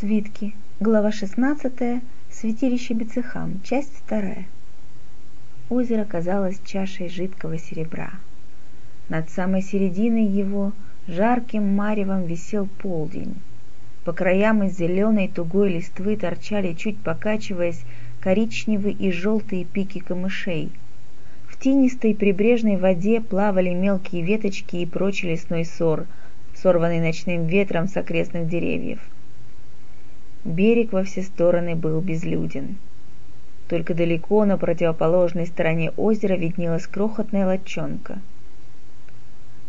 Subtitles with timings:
[0.00, 0.54] Свитки.
[0.80, 2.02] Глава 16.
[2.28, 3.60] Святилище Бецехам.
[3.62, 4.44] Часть 2.
[5.70, 8.10] Озеро казалось чашей жидкого серебра.
[9.08, 10.72] Над самой серединой его
[11.06, 13.36] жарким маревом висел полдень.
[14.04, 17.84] По краям из зеленой тугой листвы торчали, чуть покачиваясь,
[18.20, 20.72] коричневые и желтые пики камышей.
[21.46, 26.06] В тинистой прибрежной воде плавали мелкие веточки и прочий лесной сор,
[26.52, 28.98] сорванный ночным ветром с окрестных деревьев–
[30.44, 32.76] Берег во все стороны был безлюден.
[33.66, 38.18] Только далеко на противоположной стороне озера виднелась крохотная лодчонка.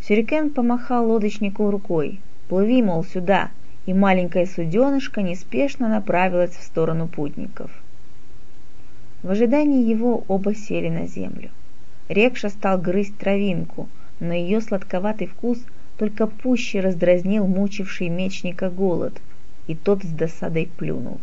[0.01, 2.19] Сюрикен помахал лодочнику рукой.
[2.49, 3.51] «Плыви, мол, сюда!»
[3.85, 7.71] И маленькая суденышка неспешно направилась в сторону путников.
[9.23, 11.51] В ожидании его оба сели на землю.
[12.09, 13.87] Рекша стал грызть травинку,
[14.19, 15.59] но ее сладковатый вкус
[15.97, 19.13] только пуще раздразнил мучивший мечника голод–
[19.67, 21.19] и тот с досадой плюнул.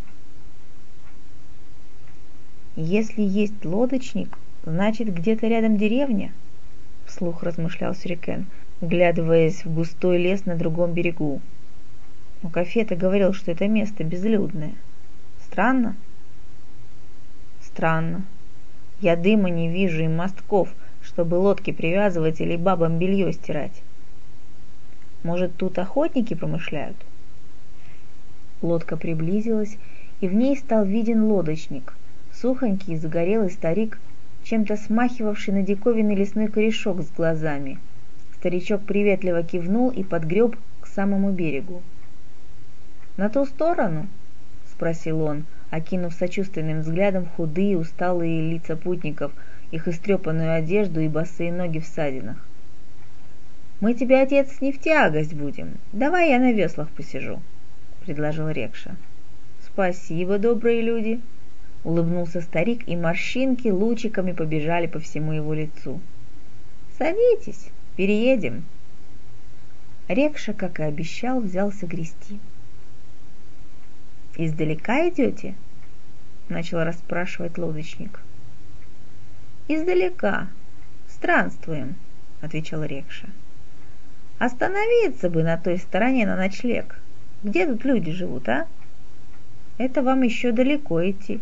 [2.76, 6.32] «Если есть лодочник, значит, где-то рядом деревня»,—
[7.06, 8.46] вслух размышлял Сюрикен,
[8.80, 11.40] вглядываясь в густой лес на другом берегу.
[12.42, 14.72] Но Кафета говорил, что это место безлюдное.
[15.44, 15.96] Странно?
[17.60, 18.24] Странно.
[19.00, 23.82] Я дыма не вижу и мостков, чтобы лодки привязывать или бабам белье стирать.
[25.22, 26.96] Может, тут охотники промышляют?
[28.62, 29.76] Лодка приблизилась,
[30.20, 31.94] и в ней стал виден лодочник,
[32.32, 33.98] сухонький загорелый старик,
[34.44, 37.78] чем-то смахивавший на диковинный лесной корешок с глазами.
[38.34, 41.82] Старичок приветливо кивнул и подгреб к самому берегу.
[43.16, 44.06] «На ту сторону?»—
[44.72, 49.32] спросил он, окинув сочувственным взглядом худые, усталые лица путников,
[49.72, 52.36] их истрепанную одежду и босые ноги в садинах.
[53.80, 55.78] «Мы тебе, отец, не в тягость будем.
[55.92, 57.40] Давай я на веслах посижу».—
[58.02, 58.96] предложил Рекша.
[59.64, 61.20] «Спасибо, добрые люди!»—
[61.84, 66.00] улыбнулся старик, и морщинки лучиками побежали по всему его лицу.
[66.98, 68.64] «Садитесь, переедем!»
[70.08, 72.38] Рекша, как и обещал, взялся грести.
[74.36, 75.54] «Издалека идете?»—
[76.48, 78.20] начал расспрашивать лодочник.
[79.68, 80.48] «Издалека.
[81.08, 81.96] Странствуем»,—
[82.40, 83.28] отвечал Рекша.
[84.38, 87.01] «Остановиться бы на той стороне на ночлег.
[87.42, 88.68] Где тут люди живут, а?
[89.76, 91.40] Это вам еще далеко идти.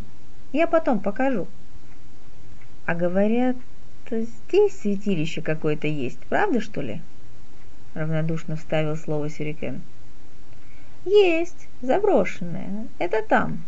[0.52, 1.46] Я потом покажу.
[2.86, 3.56] А говорят,
[4.10, 7.02] здесь святилище какое-то есть, правда что ли?
[7.92, 9.82] Равнодушно вставил слово Сюрикен.
[11.04, 12.86] Есть, заброшенное.
[12.98, 13.62] Это там.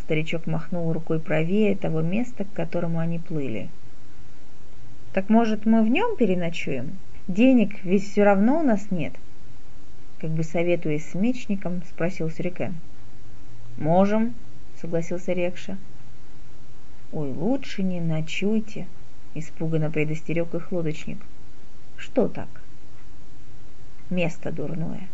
[0.00, 3.68] Старичок махнул рукой правее того места, к которому они плыли.
[5.12, 6.98] Так может мы в нем переночуем?
[7.28, 9.12] Денег ведь все равно у нас нет.—
[10.20, 12.74] как бы советуясь с мечником, спросил Сюрикен.
[13.78, 14.34] «Можем»,—
[14.80, 15.78] согласился Рекша.
[17.12, 18.86] «Ой, лучше не ночуйте»,—
[19.34, 21.18] испуганно предостерег их лодочник.
[21.96, 22.48] «Что так?»
[24.10, 25.08] «Место дурное».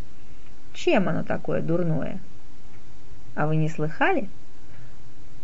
[0.74, 2.18] «Чем оно такое дурное?»
[3.34, 4.28] «А вы не слыхали?»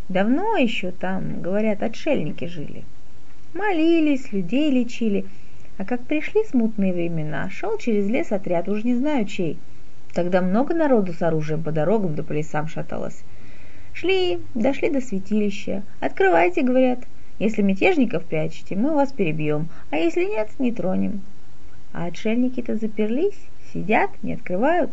[0.08, 2.84] «Давно еще там, говорят, отшельники жили.
[3.54, 5.26] Молились, людей лечили,
[5.82, 9.58] а как пришли смутные времена, шел через лес отряд, уж не знаю чей.
[10.14, 13.24] Тогда много народу с оружием по дорогам да по лесам шаталось.
[13.92, 15.82] Шли, дошли до святилища.
[15.98, 17.00] Открывайте, говорят.
[17.40, 21.20] Если мятежников прячете, мы вас перебьем, а если нет, не тронем.
[21.92, 23.40] А отшельники-то заперлись,
[23.72, 24.92] сидят, не открывают.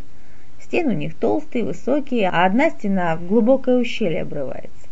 [0.60, 4.88] Стены у них толстые, высокие, а одна стена в глубокое ущелье обрывается.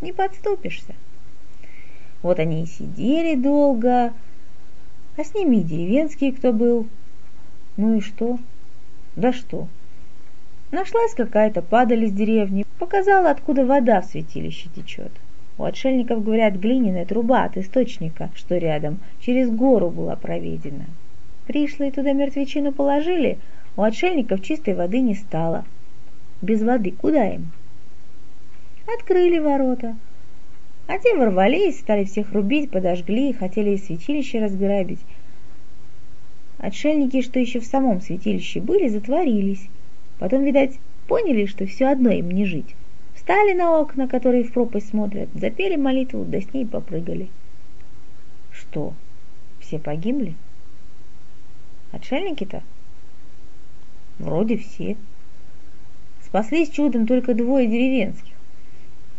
[0.00, 0.94] Не подступишься.
[2.22, 4.14] Вот они и сидели долго,
[5.16, 6.86] а с ними и деревенские, кто был.
[7.76, 8.38] Ну и что?
[9.16, 9.66] Да что?
[10.70, 15.12] Нашлась какая-то падаль из деревни, показала, откуда вода в святилище течет.
[15.58, 20.84] У отшельников, говорят, глиняная труба от источника, что рядом, через гору была проведена.
[21.46, 23.38] Пришлые туда мертвечину положили,
[23.76, 25.64] у отшельников чистой воды не стало.
[26.42, 27.52] Без воды куда им?
[28.86, 29.96] Открыли ворота,
[30.88, 35.00] а те ворвались, стали всех рубить, подожгли, хотели и святилище разграбить.
[36.58, 39.68] Отшельники, что еще в самом святилище были, затворились.
[40.18, 42.74] Потом, видать, поняли, что все одно им не жить.
[43.14, 47.28] Встали на окна, которые в пропасть смотрят, запели молитву, да с ней попрыгали.
[48.52, 48.94] Что,
[49.60, 50.34] все погибли?
[51.92, 52.62] Отшельники-то?
[54.18, 54.96] Вроде все.
[56.24, 58.34] Спаслись чудом только двое деревенских.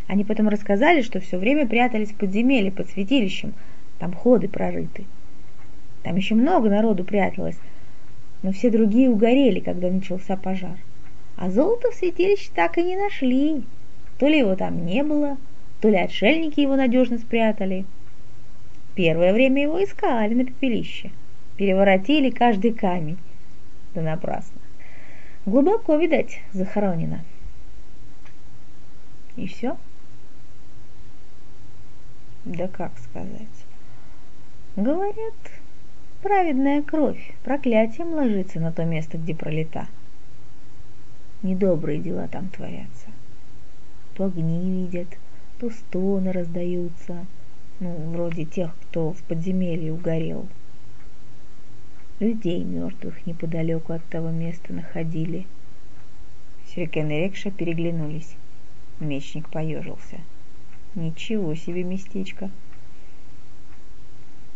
[0.07, 3.54] Они потом рассказали, что все время прятались в подземелье под святилищем,
[4.00, 5.06] там ходы прорыты.
[6.07, 7.59] Там еще много народу пряталось,
[8.42, 10.77] но все другие угорели, когда начался пожар.
[11.36, 13.62] А золото в святилище так и не нашли.
[14.18, 15.36] То ли его там не было,
[15.81, 17.83] то ли отшельники его надежно спрятали.
[18.95, 21.12] Первое время его искали на пепелище,
[21.57, 23.18] переворотили каждый камень.
[23.94, 24.62] Да напрасно.
[25.45, 27.19] Глубоко, видать, захоронено.
[29.36, 29.75] И все?
[32.45, 33.65] Да как сказать?
[34.77, 35.33] Говорят,
[36.22, 39.88] праведная кровь проклятием ложится на то место, где пролета.
[41.44, 43.08] Недобрые дела там творятся.
[44.16, 45.08] То огни видят,
[45.60, 47.25] то стоны раздаются,
[47.80, 50.48] ну, вроде тех, кто в подземелье угорел.
[52.19, 55.46] Людей мертвых неподалеку от того места находили.
[56.68, 58.36] Сюрикен и Рекша переглянулись.
[59.00, 60.18] Мечник поежился.
[60.96, 62.50] Ничего себе местечко.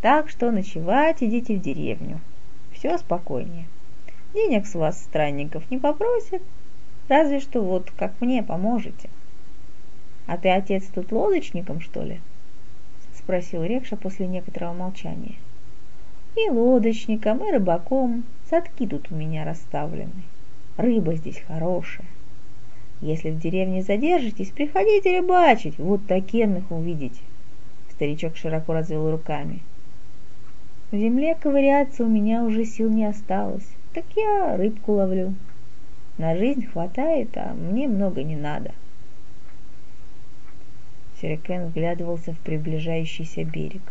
[0.01, 2.19] Так что ночевать идите в деревню.
[2.74, 3.65] Все спокойнее.
[4.33, 6.42] Денег с вас, странников, не попросят,
[7.07, 9.09] разве что вот как мне поможете.
[10.25, 12.19] А ты, отец, тут лодочником, что ли?
[13.13, 15.36] Спросил Рекша после некоторого молчания.
[16.36, 18.24] И лодочником, и рыбаком.
[18.50, 20.24] Садки тут у меня расставлены.
[20.77, 22.07] Рыба здесь хорошая.
[23.01, 27.21] Если в деревне задержитесь, приходите рыбачить, вот такенных увидите.
[27.92, 29.62] Старичок широко развел руками.
[30.91, 35.33] В земле ковыряться у меня уже сил не осталось, так я рыбку ловлю.
[36.17, 38.73] На жизнь хватает, а мне много не надо.
[41.19, 43.81] Сюрикен вглядывался в приближающийся берег.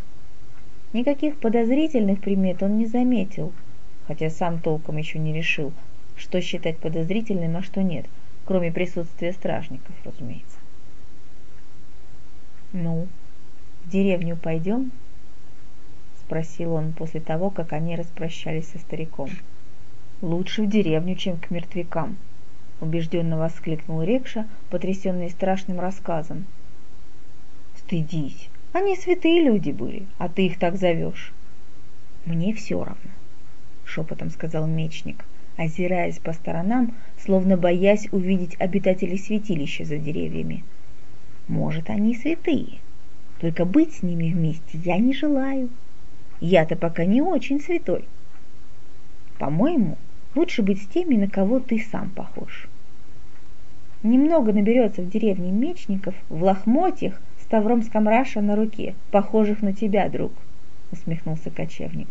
[0.93, 3.55] Никаких подозрительных примет он не заметил,
[4.07, 5.73] хотя сам толком еще не решил,
[6.17, 8.05] что считать подозрительным, а что нет,
[8.45, 10.59] кроме присутствия стражников, разумеется.
[12.75, 13.09] «Ну,
[13.85, 14.93] в деревню пойдем?»
[16.31, 19.31] Спросил он после того, как они распрощались со стариком.
[20.23, 22.19] «Лучше в деревню, чем к мертвякам»,—
[22.81, 26.47] убежденно воскликнул Рекша, потрясенный страшным рассказом.
[27.79, 31.33] «Стыдись, они святые люди были, а ты их так зовешь».
[32.27, 33.11] «Мне все равно»,—
[33.85, 35.25] шепотом сказал мечник,
[35.57, 40.63] озираясь по сторонам, словно боясь увидеть обитателей святилища за деревьями.
[41.49, 42.79] «Может, они святые,
[43.41, 45.71] только быть с ними вместе я не желаю».
[46.41, 48.05] Я-то пока не очень святой.
[49.39, 49.99] По-моему,
[50.35, 52.69] лучше быть с теми, на кого ты сам похож.
[54.03, 60.09] Немного наберется в деревне мечников в лохмотьях с тавром скамраша на руке, похожих на тебя,
[60.09, 60.33] друг,
[60.93, 62.09] усмехнулся кочевник.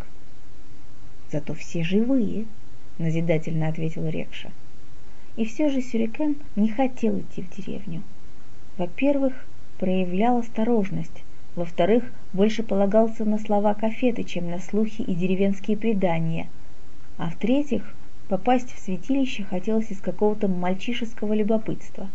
[1.31, 2.45] Зато все живые,
[2.99, 4.51] назидательно ответил Рекша.
[5.35, 8.03] И все же Сюрикен не хотел идти в деревню.
[8.77, 9.33] Во-первых,
[9.79, 11.23] проявлял осторожность,
[11.55, 12.03] во-вторых,
[12.33, 16.47] больше полагался на слова кафеты, чем на слухи и деревенские предания.
[17.17, 17.95] А в-третьих,
[18.27, 22.09] попасть в святилище хотелось из какого-то мальчишеского любопытства.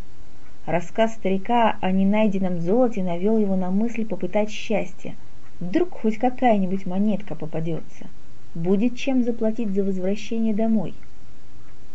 [0.66, 5.14] Рассказ старика о ненайденном золоте навел его на мысль попытать счастье.
[5.60, 8.06] Вдруг хоть какая-нибудь монетка попадется.
[8.54, 10.94] Будет чем заплатить за возвращение домой.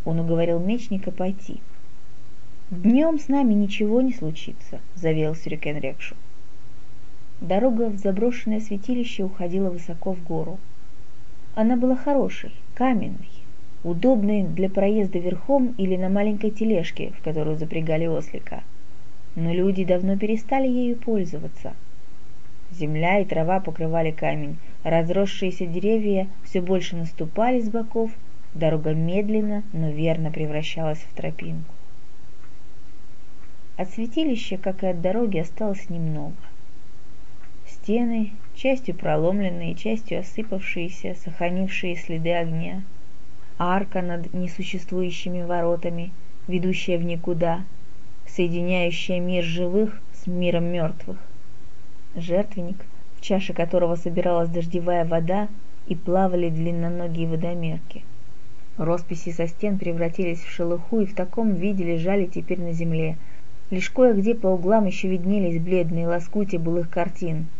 [0.05, 1.61] Он уговорил мечника пойти.
[2.69, 6.15] «Днем с нами ничего не случится»,— заверил Сюрикен Рекшу.
[7.41, 10.59] Дорога в заброшенное святилище уходила высоко в гору.
[11.55, 13.29] Она была хорошей, каменной,
[13.81, 18.61] удобной для проезда верхом или на маленькой тележке, в которую запрягали ослика.
[19.35, 21.73] Но люди давно перестали ею пользоваться.
[22.71, 28.11] Земля и трава покрывали камень, разросшиеся деревья все больше наступали с боков,
[28.53, 31.73] дорога медленно, но верно превращалась в тропинку.
[33.77, 36.35] От святилища, как и от дороги, осталось немного–
[37.89, 42.83] стены, частью проломленные, частью осыпавшиеся, сохранившие следы огня,
[43.57, 46.11] арка над несуществующими воротами,
[46.47, 47.63] ведущая в никуда,
[48.27, 51.17] соединяющая мир живых с миром мертвых,
[52.15, 52.77] жертвенник,
[53.17, 55.47] в чаше которого собиралась дождевая вода
[55.87, 58.03] и плавали длинноногие водомерки.
[58.77, 63.17] Росписи со стен превратились в шелуху и в таком виде лежали теперь на земле.
[63.71, 67.47] Лишь кое-где по углам еще виднелись бледные лоскути былых картин–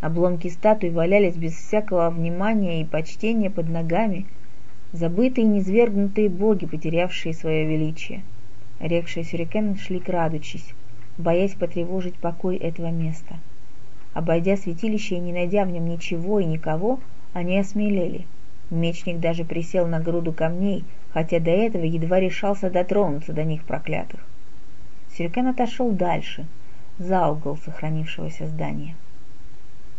[0.00, 4.26] Обломки статуй валялись без всякого внимания и почтения под ногами,
[4.92, 8.22] забытые и низвергнутые боги, потерявшие свое величие.
[8.78, 10.72] Рекши и Сюрикен шли крадучись,
[11.16, 13.36] боясь потревожить покой этого места.
[14.14, 17.00] Обойдя святилище и не найдя в нем ничего и никого,
[17.32, 18.24] они осмелели.
[18.70, 24.24] Мечник даже присел на груду камней, хотя до этого едва решался дотронуться до них проклятых.
[25.16, 26.46] Сюрикен отошел дальше,
[26.98, 28.94] за угол сохранившегося здания.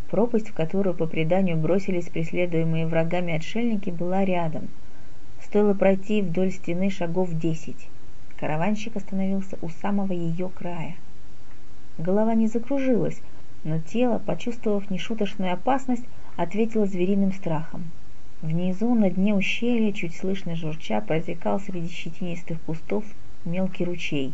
[0.10, 4.70] Пропасть, в которую по преданию бросились преследуемые врагами отшельники, была рядом.
[5.42, 7.90] Стоило пройти вдоль стены шагов десять.
[8.40, 10.96] Караванщик остановился у самого ее края.
[12.00, 13.22] Голова не закружилась,
[13.64, 16.06] но тело, почувствовав нешуточную опасность,
[16.38, 17.92] ответило звериным страхом.
[18.42, 23.04] Внизу, на дне ущелья, чуть слышно журча, протекал среди щетинистых кустов
[23.46, 24.34] мелкий ручей.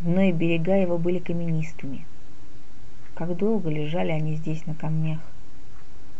[0.00, 2.04] Дно и берега его были каменистыми.
[3.16, 5.20] Как долго лежали они здесь на камнях?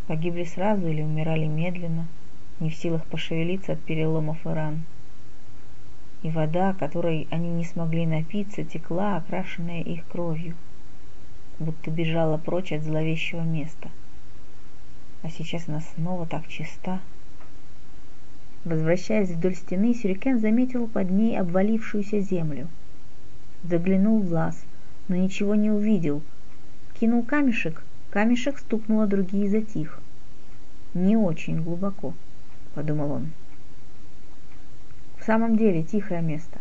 [0.07, 2.07] Погибли сразу или умирали медленно,
[2.59, 4.83] не в силах пошевелиться от переломов и ран?
[6.23, 10.55] И вода, которой они не смогли напиться, текла, окрашенная их кровью,
[11.59, 13.89] будто бежала прочь от зловещего места.
[15.21, 16.99] А сейчас она снова так чиста.
[18.65, 22.67] Возвращаясь вдоль стены, Сюрикен заметил под ней обвалившуюся землю.
[23.61, 24.65] Заглянул в лаз,
[25.09, 26.23] но ничего не увидел.
[26.99, 29.99] Кинул камешек, камешек стукнул о другие затих.
[30.95, 32.15] «Не очень глубоко»,—
[32.73, 33.27] подумал он.
[35.19, 36.57] «В самом деле тихое место.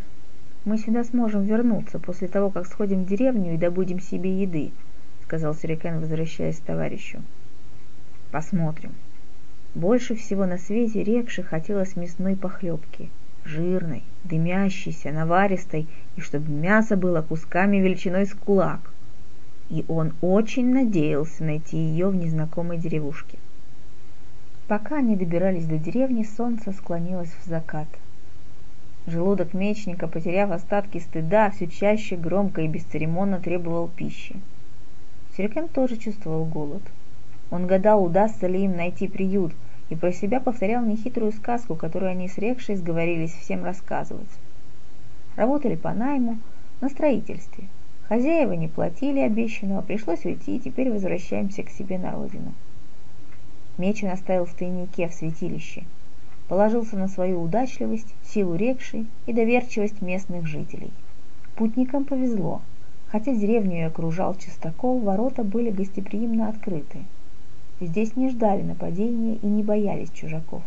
[0.67, 4.73] Мы сюда сможем вернуться после того, как сходим в деревню и добудем себе еды»,—
[5.25, 7.23] сказал Сюрикен, возвращаясь к товарищу.
[8.31, 8.93] «Посмотрим».
[9.75, 13.09] Больше всего на свете Рекше хотелось мясной похлебки.
[13.45, 18.93] Жирной, дымящейся, наваристой, и чтобы мясо было кусками величиной с кулак.
[19.69, 23.39] И он очень надеялся найти ее в незнакомой деревушке.
[24.69, 27.89] Пока они добирались до деревни, солнце склонилось в закат.
[29.07, 34.37] Желудок мечника, потеряв остатки стыда, все чаще громко и бесцеремонно требовал пищи.
[35.37, 36.83] Сюрикен тоже чувствовал голод.
[37.51, 39.53] Он гадал, удастся ли им найти приют–
[39.89, 44.29] и про себя повторял нехитрую сказку, которую они с Рекшей сговорились всем рассказывать.
[45.37, 46.39] Работали по найму,
[46.81, 47.69] на строительстве.
[48.09, 52.55] Хозяева не платили обещанного, пришлось уйти, и теперь возвращаемся к себе на родину.
[53.79, 55.85] Мечин оставил в тайнике в святилище.
[56.49, 60.93] Положился на свою удачливость, силу рекшей и доверчивость местных жителей.
[61.57, 62.63] Путникам повезло.
[63.09, 67.05] Хотя деревню и окружал чистокол, ворота были гостеприимно открыты–
[67.79, 70.63] Здесь не ждали нападения и не боялись чужаков.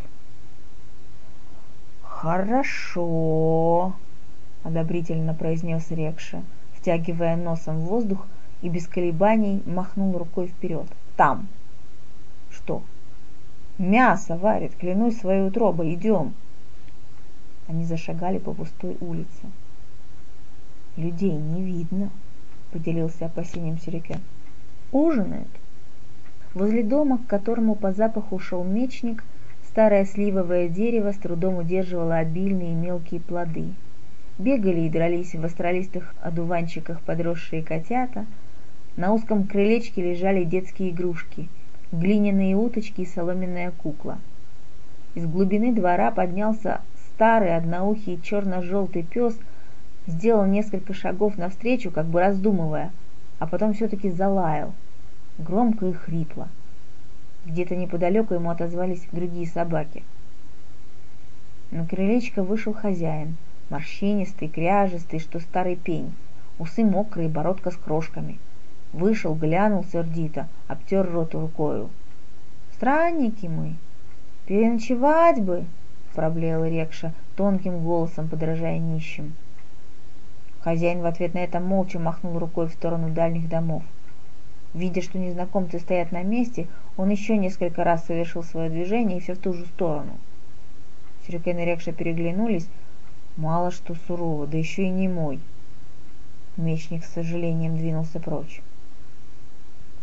[2.04, 3.94] «Хорошо»,—
[4.64, 6.44] одобрительно произнес Рекша,
[6.80, 8.26] втягивая носом в воздух
[8.62, 10.88] и без колебаний махнул рукой вперед.
[11.16, 11.48] «Там!»
[12.50, 12.82] «Что?»
[13.78, 16.34] «Мясо варит, клянусь своей утробой, идем!»
[17.68, 19.46] Они зашагали по пустой улице.
[20.98, 22.10] «Людей не видно»,—
[22.72, 24.20] поделился опасением Сюрикен.
[24.92, 25.50] «Ужинают?»
[26.54, 29.24] Возле дома, к которому по запаху шел мечник,
[29.68, 33.76] старое сливовое дерево с трудом удерживало обильные мелкие плоды.
[34.40, 38.26] Бегали и дрались в астралистых одуванчиках подросшие котята,
[38.96, 41.50] на узком крылечке лежали детские игрушки,
[41.92, 44.18] глиняные уточки и соломенная кукла.
[45.14, 46.82] Из глубины двора поднялся
[47.14, 49.38] старый одноухий черно-желтый пес,
[50.08, 52.92] сделал несколько шагов навстречу, как бы раздумывая,
[53.40, 54.74] а потом все-таки залаял–
[55.38, 56.48] громко и хрипло.
[57.46, 60.04] Где-то неподалеку ему отозвались другие собаки.
[61.72, 63.36] На крылечко вышел хозяин,
[63.70, 66.14] морщинистый, кряжистый, что старый пень,
[66.58, 68.40] усы мокрые, бородка с крошками.
[68.94, 71.90] Вышел, глянул сердито, обтер рот рукою.
[72.74, 73.76] «Странники мы!
[74.46, 75.66] Переночевать бы!»—
[76.16, 79.34] проблеял Рекша, тонким голосом подражая нищим.
[80.62, 83.84] Хозяин в ответ на это молча махнул рукой в сторону дальних домов.
[84.74, 89.34] Видя, что незнакомцы стоят на месте, он еще несколько раз совершил свое движение и все
[89.34, 90.12] в ту же сторону.
[91.26, 92.68] Сюрикен и Рекша переглянулись.
[93.40, 95.40] Мало что сурово, да еще и не мой.
[96.58, 98.62] Мечник с сожалением двинулся прочь.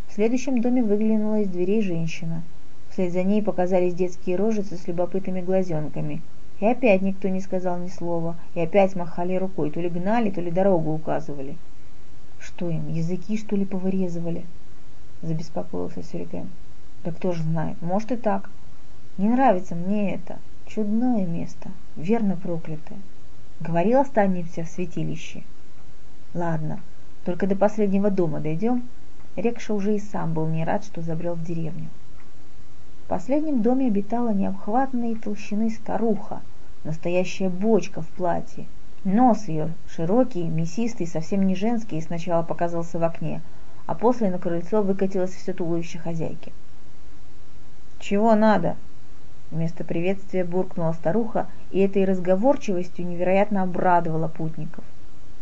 [0.09, 2.43] В следующем доме выглянула из дверей женщина.
[2.89, 6.23] Вслед за ней показались детские рожицы с любопытными глазенками.
[6.61, 10.41] И опять никто не сказал ни слова, и опять махали рукой, то ли гнали, то
[10.41, 11.59] ли дорогу указывали.
[12.39, 14.47] Что им, языки что ли повырезывали?
[15.21, 16.49] Забеспокоился Сюрикен.
[17.05, 18.49] Да кто же знает, может и так.
[19.19, 20.39] Не нравится мне это.
[20.65, 22.99] Чудное место, верно проклятое.
[23.61, 25.43] Говорил, останемся в святилище.
[26.35, 26.81] Ладно,
[27.25, 28.89] только до последнего дома дойдем.
[29.37, 31.89] Рекша уже и сам был не рад, что забрел в деревню.
[33.05, 36.41] В последнем доме обитала необхватной толщины старуха,
[36.85, 38.67] настоящая бочка в платье,
[39.07, 43.41] Нос ее, широкий, мясистый, совсем не женский, сначала показался в окне,
[43.87, 46.53] а после на крыльцо выкатилось все туловище хозяйки.
[48.01, 48.75] «Чего надо?»
[49.51, 54.85] Вместо приветствия буркнула старуха, и этой разговорчивостью невероятно обрадовала путников.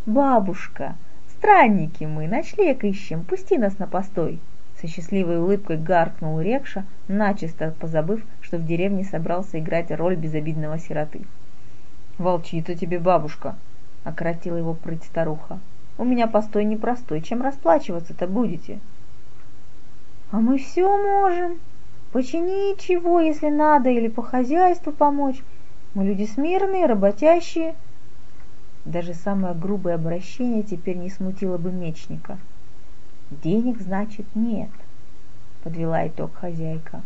[0.05, 0.97] «Бабушка,
[1.31, 4.41] странники мы, ночлег ищем, пусти нас на постой!»
[4.81, 11.23] Со счастливой улыбкой гаркнул Рекша, начисто позабыв, что в деревне собрался играть роль безобидного сироты.
[12.19, 13.57] «Волчица тебе бабушка!»—
[14.05, 15.59] окоротила его прыть старуха.
[15.97, 17.23] «У меня постой непростой.
[17.23, 18.79] Чем расплачиваться-то будете?»
[20.31, 21.59] «А мы все можем.
[22.15, 25.43] Починить чего, если надо, или по хозяйству помочь.
[25.95, 27.75] Мы люди смирные, работящие».
[28.85, 32.39] Даже самое грубое обращение теперь не смутило бы мечника.
[33.43, 34.71] «Денег, значит, нет»,—
[35.65, 37.03] подвела итог хозяйка.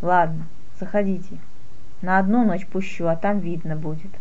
[0.00, 0.46] «Ладно,
[0.78, 1.38] заходите.
[2.02, 4.12] На одну ночь пущу, а там видно будет».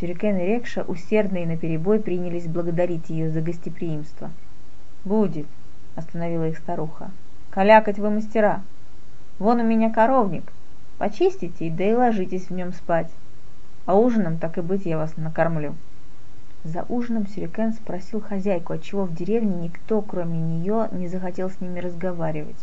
[0.00, 4.30] Сюрикен и Рекша усердно и наперебой принялись благодарить ее за гостеприимство.
[5.04, 5.46] «Будет»,—
[5.96, 7.10] остановила их старуха.
[7.52, 8.62] «Калякать вы мастера.
[9.38, 10.50] Вон у меня коровник.
[10.96, 13.10] Почистите, да и ложитесь в нем спать.
[13.84, 15.74] А ужином, так и быть, я вас накормлю».
[16.64, 21.80] За ужином Сюрикен спросил хозяйку, отчего в деревне никто, кроме нее, не захотел с ними
[21.80, 22.56] разговаривать.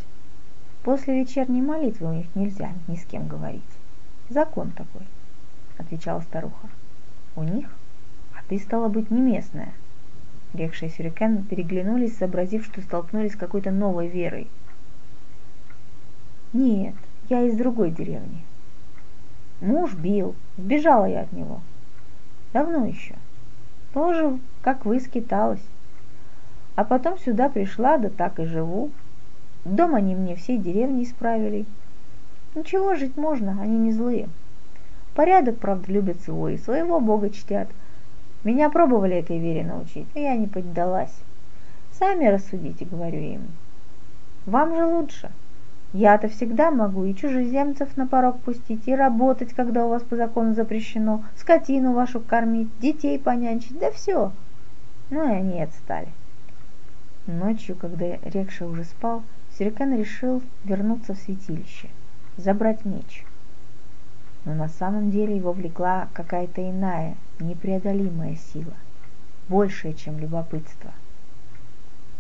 [0.82, 3.62] После вечерней молитвы у них нельзя ни с кем говорить.
[4.30, 5.02] Закон такой,
[5.78, 6.68] отвечала старуха.
[7.36, 7.70] У них?
[8.34, 9.74] А ты, стала быть, не местная.
[10.54, 14.48] Рекша Сюрикен переглянулись, сообразив, что столкнулись с какой-то новой верой.
[16.52, 16.96] Нет,
[17.30, 18.44] я из другой деревни.
[19.62, 21.62] Муж бил, сбежала я от него.
[22.54, 23.14] Давно еще.
[23.94, 25.62] Тоже, как вы, скиталась.
[26.76, 28.90] А потом сюда пришла, да так и живу.
[29.64, 31.66] Дом они мне всей деревни исправили.
[32.56, 34.28] Ничего, жить можно, они не злые.
[35.14, 37.68] Порядок, правда, любят свой, своего бога чтят.
[38.44, 41.14] Меня пробовали этой вере научить, но я не поддалась.
[41.92, 43.42] Сами рассудите, говорю им.
[44.46, 45.30] Вам же лучше.
[45.92, 50.54] Я-то всегда могу и чужеземцев на порог пустить, и работать, когда у вас по закону
[50.54, 54.32] запрещено, скотину вашу кормить, детей понянчить, да все.
[55.10, 56.10] Ну и они отстали.
[57.26, 59.24] Ночью, когда Рекша уже спал,
[59.58, 61.90] Сюрикен решил вернуться в святилище,
[62.38, 63.26] забрать меч.
[64.46, 68.74] Но на самом деле его влекла какая-то иная, непреодолимая сила,
[69.50, 70.92] большая, чем любопытство.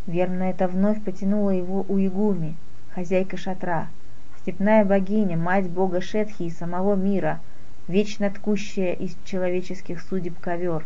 [0.07, 2.55] Верно, это вновь потянуло его у Игуми,
[2.99, 3.87] хозяйка шатра,
[4.41, 7.39] степная богиня, мать бога Шетхи и самого мира,
[7.87, 10.83] вечно ткущая из человеческих судеб ковер,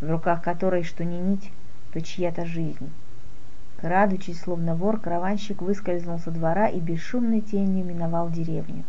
[0.00, 1.52] в руках которой что ни нить,
[1.92, 2.90] то чья-то жизнь.
[3.80, 8.82] Крадучись, словно вор, караванщик выскользнул со двора и бесшумной тенью миновал деревню.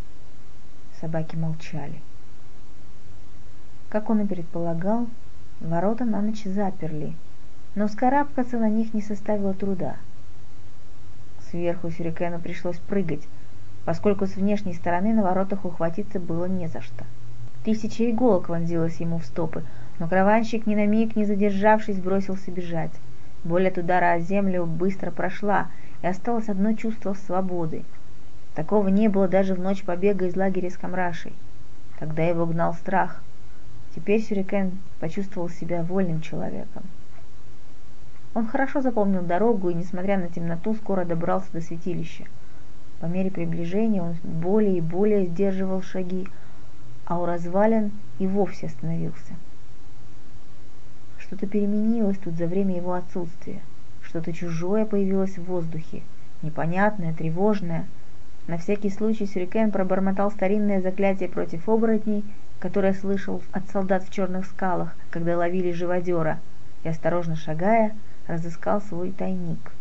[0.99, 2.01] Собаки молчали.
[3.89, 5.05] Как он и предполагал,
[5.59, 7.13] ворота на ночь заперли,
[7.75, 9.97] но скарабкаться на них не составило труда—
[11.51, 13.27] Сверху Сюрикену пришлось прыгать,
[13.85, 17.05] поскольку с внешней стороны на воротах ухватиться было не за что.
[17.63, 19.63] Тысяча иголок вонзилась ему в стопы,
[19.97, 22.91] но караванщик ни на миг не задержавшись бросился бежать.
[23.43, 25.67] Боль от удара о землю быстро прошла,
[26.01, 27.83] и осталось одно чувство свободы.
[28.53, 31.33] Такого не было даже в ночь побега из лагеря с Камрашей.
[31.99, 33.21] Тогда его гнал страх.
[33.95, 36.83] Теперь Сюрикен почувствовал себя вольным человеком.
[38.33, 42.25] Он хорошо запомнил дорогу и, несмотря на темноту, скоро добрался до святилища.
[42.99, 46.27] По мере приближения он более и более сдерживал шаги,
[47.05, 49.33] а у развалин и вовсе остановился.
[51.17, 53.61] Что-то переменилось тут за время его отсутствия.
[54.01, 56.01] Что-то чужое появилось в воздухе,
[56.41, 57.85] непонятное, тревожное.
[58.47, 62.23] На всякий случай Сюрикен пробормотал старинное заклятие против оборотней,
[62.59, 66.39] которое слышал от солдат в черных скалах, когда ловили живодера,
[66.83, 67.95] и, осторожно шагая,
[68.29, 69.71] разыскал свой тайник.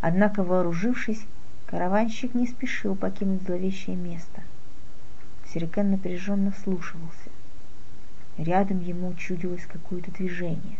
[0.00, 1.24] Однако, вооружившись,
[1.66, 4.42] караванщик не спешил покинуть зловещее место.
[5.46, 7.30] Сирикен напряженно вслушивался.
[8.36, 10.78] Рядом ему чудилось какое-то движение.